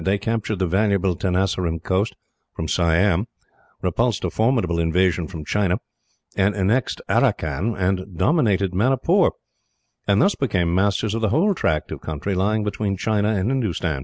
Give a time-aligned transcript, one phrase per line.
[0.03, 2.15] They captured the valuable Tenasserim coast,
[2.55, 3.27] from Siam;
[3.83, 5.77] repulsed a formidable invasion from China;
[6.35, 9.29] annexed Aracan, and dominated Manipur,
[10.07, 13.99] and thus became masters of the whole tract of country lying between China and Hindustan.